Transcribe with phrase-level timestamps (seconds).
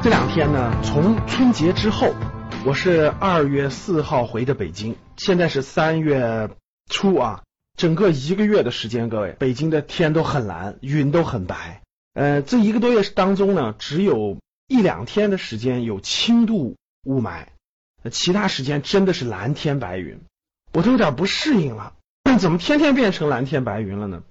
[0.00, 2.14] 这两天呢，从春节之后，
[2.64, 6.50] 我是二月四号回的北京，现在是三月
[6.88, 7.42] 初啊，
[7.76, 11.82] 整个一个月的时间，各位，北京的天都很蓝，云都很白。
[12.14, 17.46] 呃，这一个多月当中呢，只有一两天的时间有轻度雾霾，
[18.12, 20.20] 其他时间真的是蓝天白云，
[20.72, 21.94] 我都有点不适应了，
[22.38, 24.22] 怎么天天变成蓝天白云了呢？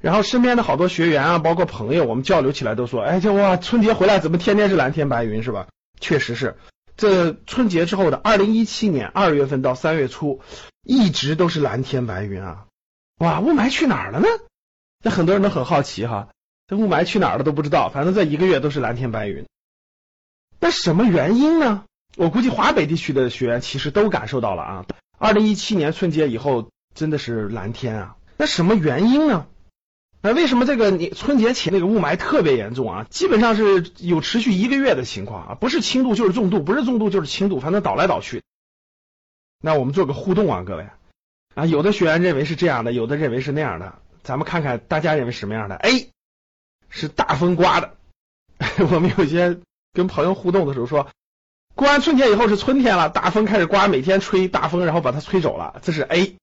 [0.00, 5.68] 然后身边的好多学员啊，包括朋友，我们交流起来都说，哎，这哇，春节回来怎么天天是蓝天白云是吧？
[6.00, 6.56] 确实是，
[6.96, 10.40] 这春节之后的二零一七年二月份到三月初，
[10.82, 12.64] 一直都是蓝天白云啊！
[13.18, 14.26] 哇，雾霾去哪儿了呢？
[15.04, 16.28] 那很多人都很好奇哈，
[16.66, 19.44] 这雾霾去哪儿了都不知道，反正这一个月都是蓝天白云。
[20.58, 21.84] 那什么原因呢？
[22.16, 24.86] 我估计华北地区的学员其实都感受到了啊，
[25.18, 28.16] 二零一七年春节以后真的是蓝天啊。
[28.38, 29.46] 那什么原因呢？
[30.22, 33.06] 那为什么这个你春节前那个雾霾特别严重啊？
[33.08, 38.42] 基本上是有持续一个月的情况啊，不是轻度就是重度，不是重度就是轻度，反正倒来倒去。
[39.62, 40.86] 那我们做个互动啊，各位
[41.54, 46.10] 啊，有的学员认为是这样的，有的认为是那样的，咱们看看大家认为什么样的？A
[46.90, 47.94] 是大风刮的，
[48.92, 49.58] 我们有些
[49.94, 51.08] 跟朋友互动的时候说，
[51.74, 56.36] 过完春节以后是春天了，大风开始刮，每天吹大风，然后把它吹走了，这是 A。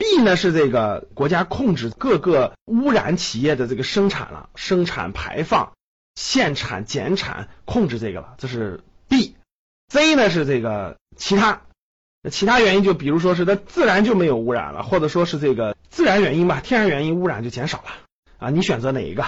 [0.00, 5.74] B 呢是这个国家控制各个污染企业的这个生产了，生产排放、
[6.14, 9.36] 限产减产控制这个了，这是 B。
[9.90, 11.60] C 呢是这个其他，
[12.30, 17.90] 其他原因就比如说是它自然就没有污染了，或者说是这个自然原因吧，天然原因污染就减少了
[18.38, 18.48] 啊。
[18.48, 19.26] 你选择哪一个？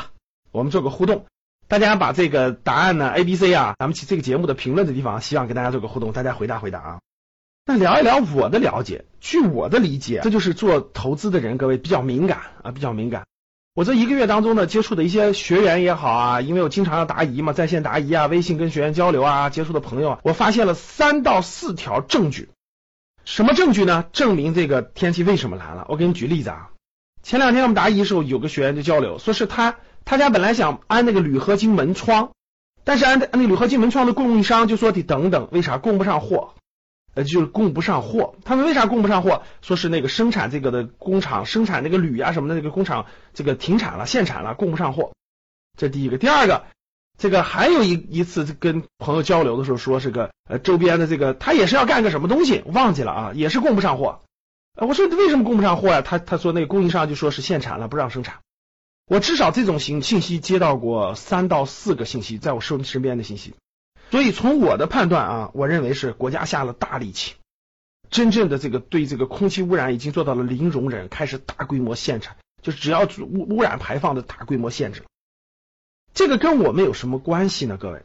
[0.53, 1.27] 我们做个互动，
[1.69, 7.00] 大家把这个答案呢 A、B、C 啊，咱们这个节目的评论的地方，希望跟大家做个互动，大家回答回答啊。
[7.65, 13.25] 那聊一聊我的了解，据我的理解，这就是做投资的人，各位比较敏感啊，比较敏感。
[13.75, 22.49] 我这一个月当中呢，接触的一些学员也好啊，因为我经常要答疑嘛，在线答疑啊，微信跟学员交流啊，接触的朋友，我发现了三到四条证据。
[23.25, 24.06] 什么证据呢？
[24.12, 25.87] 证明这个天气为什么蓝了？
[25.89, 26.71] 我给你举例子啊。
[27.23, 32.33] 前两天我们答疑的时候，有个学员就交流，说是他他家本来想安那个铝合金门窗，
[32.83, 36.55] 但是安安那铝合金门窗的供应商就说得等等，为啥供不上货？
[37.15, 38.34] 呃，就是供不上货。
[38.45, 39.43] 他们为啥供不上货？
[39.61, 45.12] 说是那个生产这个的工厂生产那个铝啊什么的那个工厂这个停产了，限产了，供不上货。
[45.77, 46.19] 这第一个。
[46.19, 46.65] 第二个，
[47.19, 54.21] 这个还有一一次跟朋友交流的时候说，是个呃周边的这个他也是要干个什么东西，忘记了啊，也是供不上货。
[54.75, 56.00] 我说为什么供不上货呀？
[56.00, 58.37] 他他说那个供应商就说是限产了，不让生产。
[59.06, 63.53] 我至少这种信信息接到过三到四个信息，在我身身边的信息。
[64.12, 67.34] 所以从我的判断啊，我认为是国家下了大力气，
[68.11, 75.03] 真正的这个对这个空气污染已经做到了零容忍，开始大规模限产，就只要污污染排放的大规模限制。
[76.12, 77.78] 这个跟我们有什么关系呢？
[77.78, 78.03] 各位，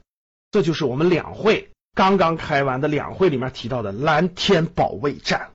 [0.50, 5.52] 这就是我们两会刚刚开完的两会里面提到的蓝天保卫战，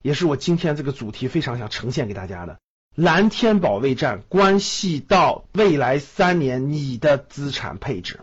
[0.00, 2.60] 也是我今天这个主题非常想呈现给大家的。
[2.94, 8.20] 蓝天保卫战关系到未来三年你的资产配置。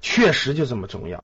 [0.00, 1.22] 确实就这么重要，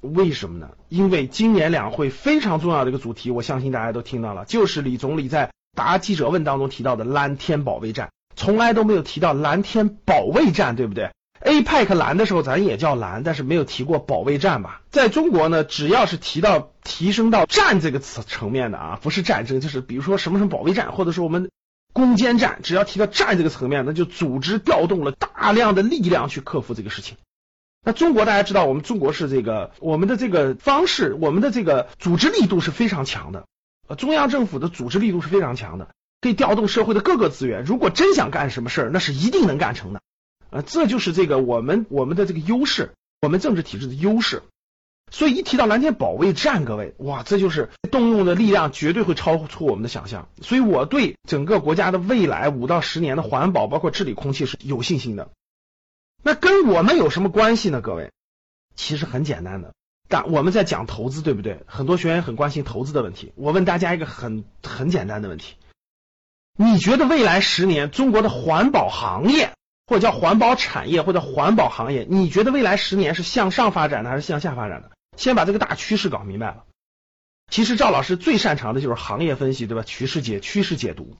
[0.00, 0.70] 为什么呢？
[0.88, 14.82] 因为今年两会非常重要的一个主题，我相信大家都听到了，就是李总理在答记者问当中提到的蓝天保卫战，从来都没有提到蓝天保卫战，对不对？APEC 蓝的时候咱也叫蓝，但是没有提过保卫战吧？
[14.90, 21.50] 在中国呢，只要是提到提升到战这个词层面的啊，不是战争，就是比如说什么什么保卫战，或者说我们
[21.92, 27.16] 攻坚战，只要提到战这个层面，那就组织调动了大量的力量去克服这个事情。
[27.84, 33.46] 那中国大家知道，我们中国是这个我们的这个方式，我们的这个组织力度是非常强的，
[33.88, 35.88] 呃，中央政府的组织力度是非常强的，
[36.20, 37.64] 可以调动社会的各个资源。
[37.64, 40.00] 如果真想干什么事儿，那是一定能干成的。
[40.50, 44.42] 呃，这就是这个我们我们的这个优势，我们政治体制的优势。
[45.10, 50.28] 所以一提到蓝天保卫战，各位，哇，这就是动用的力量绝对会超出我们的想象。
[50.40, 55.30] 所以我对整个国家的未来五到十年的环保，包括治理空气是有信心的。
[56.22, 57.80] 那跟我们有什么关系呢？
[57.80, 58.12] 各位，
[58.76, 59.74] 其实很简单的，
[60.08, 61.64] 但我们在讲投资，对不对？
[61.66, 63.32] 很多学员很关心投资的问题。
[63.34, 65.56] 我问大家一个很很简单的问题：
[66.56, 69.52] 你觉得未来十年中国的环保行业，
[69.86, 74.92] 或者叫环保产业或者环保行业，你觉得未来十年是向上发展的还是向下发展的？
[75.16, 76.64] 先把这个大趋势搞明白了。
[77.50, 79.82] 其实赵老师最擅长的就是行业分析，对吧？
[79.82, 81.16] 趋势解趋势解读。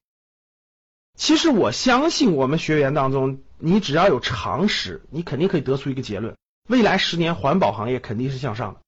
[1.15, 6.37] 其实我相信我们学员当中，你只要有常识，你肯定可以得出一个结论：
[6.69, 8.81] 未来十年环保行业肯定是向上的。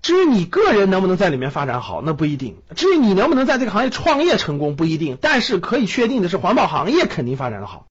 [0.00, 5.18] 至于你个人能不能在里面发展好，那不一定；至于你能不能在这个行业创业成功，不一定。
[5.20, 7.86] 但是可以确定的是，环保行业肯定发展的好。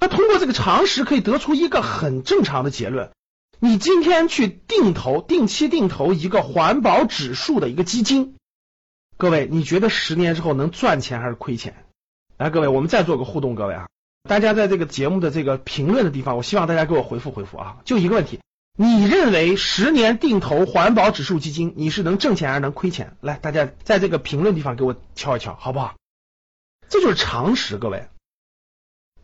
[0.00, 3.10] 那通过这个常识，可以得出一个很正常的结论：
[3.60, 8.36] 你今天去定投、定期定投一个环保指数的一个基金，
[9.18, 11.84] 各位，你觉得十年之后能赚钱还是亏钱？
[12.38, 13.88] 来，各位，我们再做个互动，各位啊，
[14.28, 18.40] 大家在这个节目的这个评论的地方，我希望大家给我回复回复啊，就一个问题。
[18.78, 23.16] 你认为十年定投环保指数基金，你是能挣钱还是能亏钱？
[23.20, 25.96] 来，大家在这个评论地方给我敲一敲，好不好？
[26.88, 28.08] 这就是常识，各位。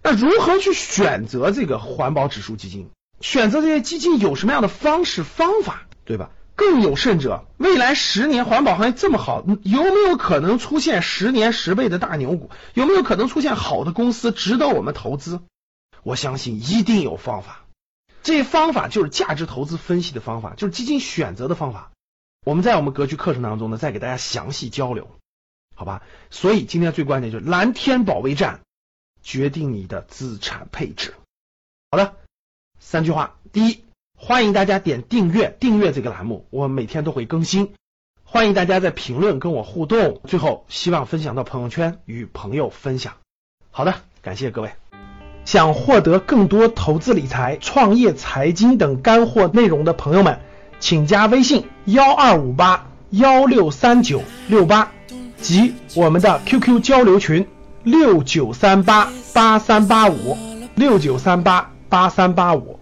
[0.02, 2.90] 那如何去选择这个环保指数基金？
[3.20, 6.30] 选择这些基金有什么样的方式方法，对吧？
[6.58, 12.50] 更有甚者，未来十年环保行业这么好，有没有可能出现十年十倍的大牛股？
[12.74, 15.40] 有没有可能出现好的公司值得我们投资？
[16.02, 17.64] 我相信一定有方法。
[18.24, 21.92] 这方法就是价值投资分析的方法，就是基金选择的方法。
[22.44, 25.08] 我们在我们格局课程当中呢，再给大家详细交流，
[25.76, 26.02] 好吧？
[26.28, 28.62] 所以今天最关键就是蓝天保卫战，
[29.22, 31.14] 决定你的资产配置。
[31.92, 32.16] 好的，
[32.80, 33.84] 三句话：第一，
[34.20, 37.72] 欢迎大家点订阅，订阅这个栏目，我每天都会更新。
[38.24, 40.20] 欢迎大家在评论跟我互动。
[40.26, 43.14] 最后，希望分享到朋友圈，与朋友分享。
[43.70, 44.70] 好的，感谢各位。
[45.44, 50.40] 想获得更多投资理财、创业财经等干货内容的朋友们，
[50.80, 54.92] 请加微信幺二五八幺六三九六八
[55.40, 57.46] 及我们的 QQ 交流群
[57.84, 60.36] 六九三八八三八五
[60.74, 62.78] 六九三八八三八五。